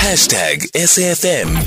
[0.00, 1.58] Hashtag SAFMBTH.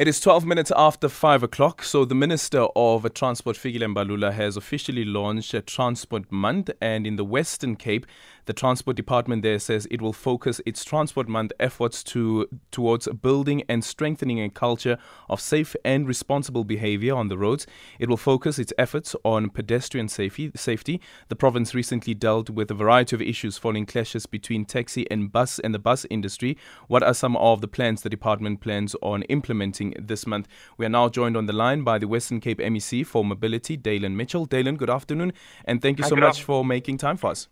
[0.00, 4.56] It is 12 minutes after 5 o'clock, so the Minister of Transport, Fikile Mbalula, has
[4.56, 6.70] officially launched a Transport Month.
[6.80, 8.06] And in the Western Cape,
[8.46, 13.62] the Transport Department there says it will focus its Transport Month efforts to, towards building
[13.68, 14.98] and strengthening a culture
[15.28, 17.66] of safe and responsible behavior on the roads.
[17.98, 20.50] It will focus its efforts on pedestrian safety.
[20.56, 21.00] safety.
[21.28, 25.58] The province recently dealt with a variety of issues following clashes between taxi and bus
[25.58, 26.56] and the bus industry.
[26.88, 30.48] What are some of the plans the department plans on implementing this month?
[30.76, 34.14] We are now joined on the line by the Western Cape MEC for Mobility, Daylin
[34.14, 34.46] Mitchell.
[34.46, 35.32] Daylin, good afternoon,
[35.64, 37.48] and thank you Hi, so much for making time for us.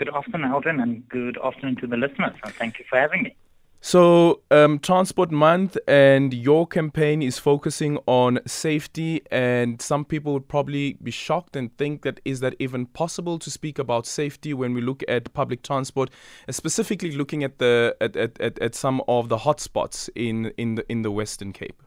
[0.00, 2.32] Good afternoon, Aldrin, and good afternoon to the listeners.
[2.42, 3.36] And thank you for having me.
[3.82, 10.48] So, um, Transport Month and your campaign is focusing on safety, and some people would
[10.48, 14.72] probably be shocked and think that is that even possible to speak about safety when
[14.72, 16.08] we look at public transport,
[16.48, 20.90] specifically looking at the at, at, at, at some of the hotspots in in the
[20.90, 21.82] in the Western Cape.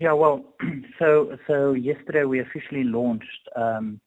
[0.00, 0.44] Yeah, well,
[0.98, 4.00] so so yesterday we officially launched um,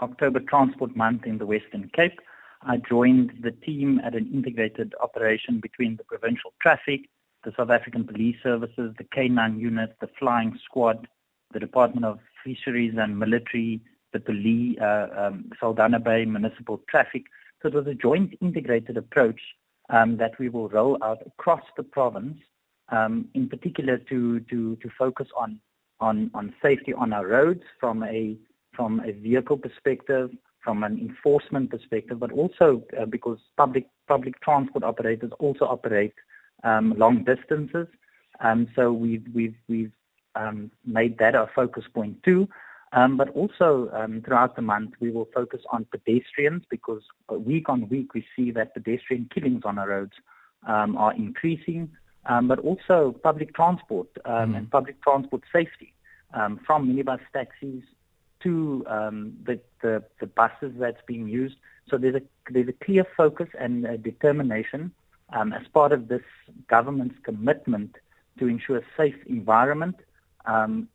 [0.00, 2.18] October Transport Month in the Western Cape.
[2.62, 7.08] I joined the team at an integrated operation between the provincial traffic,
[7.42, 11.08] the South African Police Services, the K9 unit, the Flying Squad,
[11.52, 13.80] the Department of Fisheries and Military,
[14.12, 17.24] the police, uh, um, Saldanha Bay Municipal Traffic.
[17.62, 19.40] So it was a joint integrated approach
[19.88, 22.38] um, that we will roll out across the province,
[22.90, 25.60] um, in particular to, to, to focus on,
[25.98, 28.36] on, on safety on our roads from a,
[28.74, 30.30] from a vehicle perspective,
[30.62, 36.14] from an enforcement perspective, but also uh, because public, public transport operators also operate
[36.64, 37.86] um, long distances.
[38.40, 39.92] Um, so we've, we've, we've
[40.34, 42.48] um, made that our focus point too.
[42.92, 47.88] Um, but also um, throughout the month, we will focus on pedestrians because week on
[47.88, 50.12] week we see that pedestrian killings on our roads
[50.66, 51.88] um, are increasing,
[52.26, 55.94] um, but also public transport um, and public transport safety
[56.34, 57.84] um, from minibus taxis
[58.42, 61.56] to um, the, the, the buses that's being used.
[61.88, 64.92] So there's a, there's a clear focus and determination
[65.32, 66.22] um, as part of this
[66.68, 67.96] government's commitment
[68.38, 69.96] to ensure a safe environment
[70.46, 70.88] um,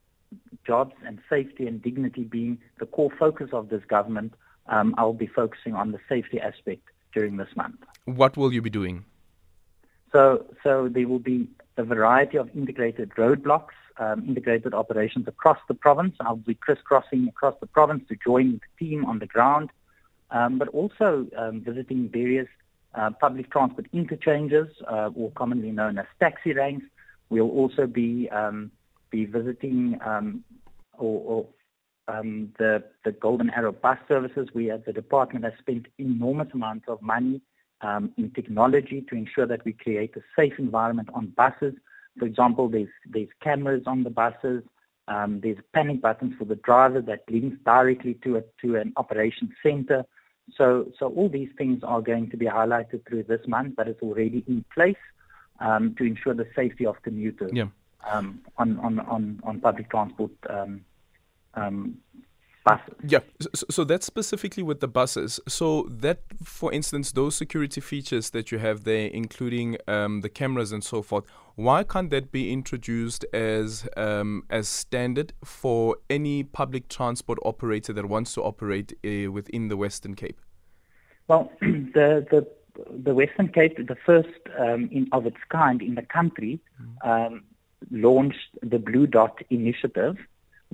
[0.66, 4.34] jobs and safety and dignity being the core focus of this government,
[4.67, 7.78] um, I'll be focusing on the safety aspect during this month.
[8.05, 9.05] What will you be doing?
[10.11, 11.47] So, so there will be
[11.78, 16.16] a variety of integrated roadblocks, um, integrated operations across the province.
[16.19, 19.69] I'll be crisscrossing across the province to join the team on the ground,
[20.31, 22.47] um, but also um, visiting various
[22.95, 26.85] uh, public transport interchanges, uh, or commonly known as taxi ranks.
[27.29, 28.72] We'll also be um,
[29.09, 30.44] be visiting um,
[30.97, 31.45] or,
[32.07, 34.50] or um, the the Golden Arrow bus services.
[34.53, 37.41] We at the department have spent enormous amounts of money
[38.17, 41.75] in technology to ensure that we create a safe environment on buses.
[42.17, 44.63] For example, there's there's cameras on the buses.
[45.07, 49.53] Um, there's panic buttons for the driver that links directly to a, to an operation
[49.61, 50.05] center.
[50.57, 54.01] So so all these things are going to be highlighted through this month, but it's
[54.01, 54.95] already in place
[55.59, 57.67] um, to ensure the safety of commuters Yeah.
[58.11, 60.85] um, on, on, on, on public transport um,
[61.53, 61.97] um,
[62.65, 62.95] buses.
[63.07, 63.19] Yeah,
[63.53, 65.39] so, so that's specifically with the buses.
[65.47, 70.71] So that, for instance, those security features that you have there, including um, the cameras
[70.71, 71.25] and so forth,
[71.55, 78.07] why can't that be introduced as um, as standard for any public transport operator that
[78.07, 80.41] wants to operate uh, within the Western Cape?
[81.27, 82.45] Well, the, the,
[83.03, 84.27] the Western Cape, the first
[84.59, 86.59] um, in, of its kind in the country,
[87.03, 87.43] um,
[87.89, 90.17] launched the Blue Dot initiative,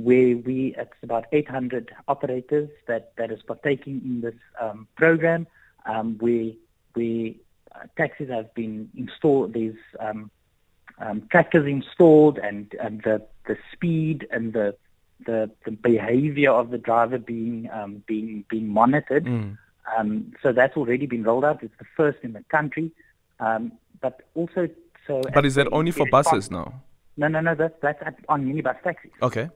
[0.04, 5.48] where we, it's about 800 operators that, that is partaking in this um, program,
[5.86, 6.52] um, where,
[6.94, 7.32] where
[7.74, 10.32] uh, taxis have been installed, there's um,
[11.00, 14.76] um, trackers installed and, and the, the speed and the,
[15.26, 19.26] the, the behavior of the driver being, um, being, being monitored.
[19.98, 21.64] Um, so that's already been rolled out.
[21.64, 22.92] It's the first in the country.
[23.40, 24.70] Um, but also,
[25.08, 25.22] so.
[25.34, 26.82] But is that only for buses now?
[27.18, 27.56] No, no, no.
[27.56, 29.12] That's that's at, on minibus taxis.
[29.22, 29.50] Okay.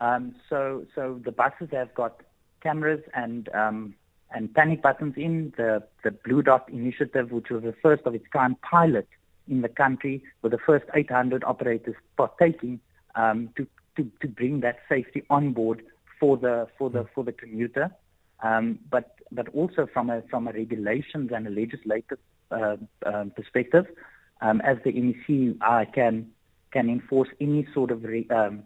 [0.00, 2.20] Um, so so the buses have got
[2.62, 3.94] cameras and um,
[4.32, 8.26] and panic buttons in the the Blue Dot initiative, which was the first of its
[8.32, 9.08] kind pilot
[9.48, 12.80] in the country, with the first 800 operators partaking
[13.14, 13.66] um, to,
[13.96, 15.82] to to bring that safety on board
[16.18, 17.90] for the for the for the commuter.
[18.42, 22.18] Um, but but also from a from a regulations and a legislative
[22.50, 23.86] uh, um, perspective,
[24.40, 26.30] um, as the MEC, I can
[26.72, 28.62] can enforce any sort of re, um,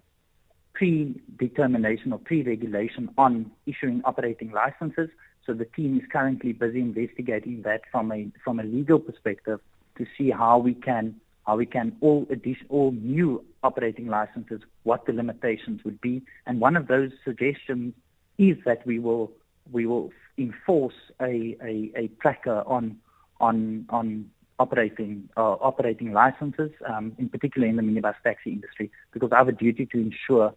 [0.74, 5.08] predetermination or pre-regulation on issuing operating licenses.
[5.46, 9.60] So the team is currently busy investigating that from a from a legal perspective
[9.98, 11.14] to see how we can
[11.46, 16.60] how we can all addition, all new operating licenses, what the limitations would be, and
[16.60, 17.92] one of those suggestions
[18.38, 19.30] is that we will
[19.70, 22.96] we will enforce a, a, a tracker on
[23.40, 29.30] on on operating uh, operating licenses, um, in particular in the minibus taxi industry, because
[29.32, 30.54] I have a duty to ensure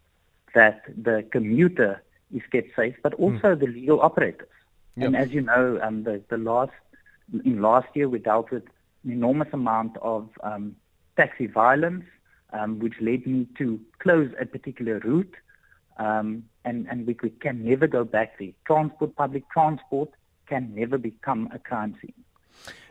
[0.53, 2.01] that the commuter
[2.33, 3.23] is kept safe, but hmm.
[3.23, 3.59] also mm.
[3.59, 4.47] the legal operators.
[4.95, 5.05] Yep.
[5.05, 6.71] And as you know, um, the, the last
[7.43, 8.63] in last year we dealt with
[9.03, 10.75] an enormous amount of um,
[11.17, 12.05] taxi violence,
[12.53, 15.35] um, which led me to close a particular route,
[15.97, 18.51] um, and and we, we can never go back there.
[18.65, 20.09] Transport, public transport,
[20.47, 22.13] can never become a crime scene.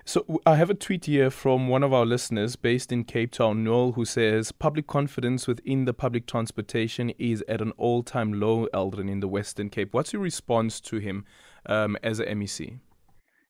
[0.09, 3.65] So I have a tweet here from one of our listeners based in Cape Town,
[3.65, 9.11] Noel, who says public confidence within the public transportation is at an all-time low, Eldrin,
[9.11, 9.93] in the Western Cape.
[9.93, 11.25] What's your response to him
[11.67, 12.79] um, as a MEC?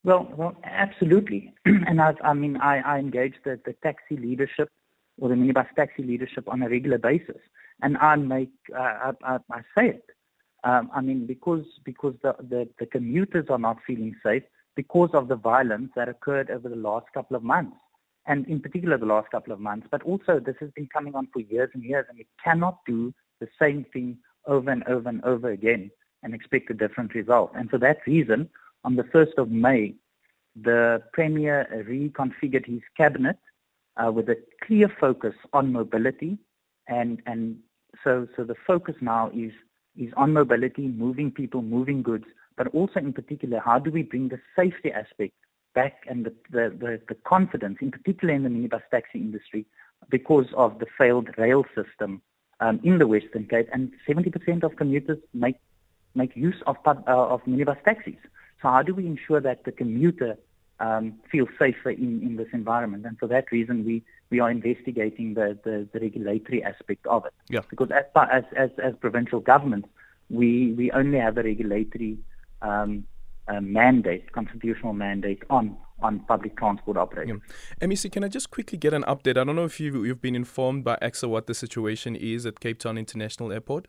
[0.03, 1.53] Well, well, absolutely.
[1.67, 4.71] and I've, I mean, I, I engage the, the taxi leadership
[5.21, 7.43] or the minibus taxi leadership on a regular basis,
[7.83, 10.05] and I make uh, I, I, I say it.
[10.65, 14.43] Um, I mean, because because the, the, the commuters are not feeling safe,
[14.77, 17.77] because of the violence that occurred over the last couple of months,
[18.27, 19.89] and in particular the last couple of months.
[19.91, 23.13] But also, this has been coming on for years and years, and we cannot do
[23.41, 25.91] the same thing over and over and over again
[26.23, 27.53] and expect a different result.
[27.55, 28.49] And for that reason,
[28.85, 29.95] on the 1st of May,
[30.61, 33.39] the Premier reconfigured his cabinet
[33.97, 36.39] uh, with a clear focus on mobility,
[36.89, 37.59] and and
[38.05, 39.53] so so the focus now is
[39.97, 42.25] is on mobility, moving people, moving goods,
[42.57, 45.35] but also in particular, how do we bring the safety aspect
[45.75, 49.67] back and the, the, the, the confidence, in particular in the minibus taxi industry,
[50.09, 52.23] because of the failed rail system
[52.61, 55.57] um, in the Western Cape, and 70% of commuters make
[56.15, 58.17] make use of uh, of minibus taxis.
[58.63, 60.37] So how do we ensure that the commuter
[60.81, 63.05] um, feels safer in, in this environment?
[63.05, 67.35] And for that reason, we, we are investigating the, the, the regulatory aspect of it.
[67.49, 67.61] Yeah.
[67.69, 69.89] Because as, as as as provincial governments,
[70.31, 72.19] we we only have a regulatory
[72.67, 73.05] um,
[73.49, 77.41] a mandate, constitutional mandate on on public transport operators.
[77.81, 77.87] Yeah.
[77.87, 79.39] MEC, can I just quickly get an update?
[79.39, 82.61] I don't know if you you've been informed by ACSA what the situation is at
[82.61, 83.89] Cape Town International Airport.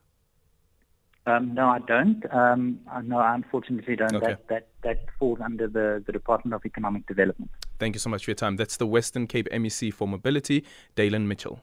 [1.25, 2.23] Um, no, I don't.
[2.33, 4.15] Um, no, I unfortunately don't.
[4.15, 4.27] Okay.
[4.27, 7.51] That, that that falls under the, the Department of Economic Development.
[7.79, 8.55] Thank you so much for your time.
[8.55, 10.63] That's the Western Cape MEC for Mobility,
[10.95, 11.59] Daylin Mitchell.